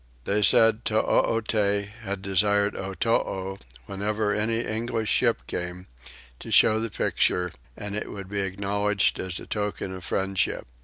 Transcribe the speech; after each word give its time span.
They 0.23 0.41
said 0.41 0.83
Toote 0.83 1.51
had 2.01 2.23
desired 2.23 2.73
Otoo, 2.75 3.57
whenever 3.85 4.33
any 4.33 4.61
English 4.61 5.09
ship 5.09 5.45
came, 5.45 5.85
to 6.39 6.49
show 6.49 6.79
the 6.79 6.89
picture, 6.89 7.51
and 7.77 7.95
it 7.95 8.09
would 8.11 8.27
be 8.27 8.39
acknowledged 8.39 9.19
as 9.19 9.39
a 9.39 9.45
token 9.45 9.93
of 9.93 10.03
friendship. 10.03 10.65